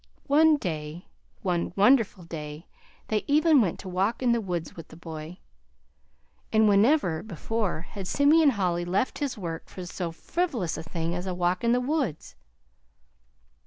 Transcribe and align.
One 0.25 0.57
day 0.57 1.05
one 1.43 1.73
wonderful 1.75 2.23
day 2.23 2.65
they 3.09 3.23
even 3.27 3.61
went 3.61 3.77
to 3.81 3.87
walk 3.87 4.23
in 4.23 4.31
the 4.31 4.41
woods 4.41 4.75
with 4.75 4.87
the 4.87 4.95
boy; 4.95 5.37
and 6.51 6.67
whenever 6.67 7.21
before 7.21 7.81
had 7.81 8.07
Simeon 8.07 8.49
Holly 8.57 8.83
left 8.83 9.19
his 9.19 9.37
work 9.37 9.69
for 9.69 9.85
so 9.85 10.11
frivolous 10.11 10.75
a 10.75 10.81
thing 10.81 11.13
as 11.13 11.27
a 11.27 11.35
walk 11.35 11.63
in 11.63 11.71
the 11.71 11.79
woods! 11.79 12.35